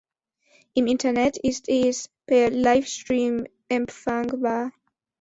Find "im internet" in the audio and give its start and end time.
0.73-1.37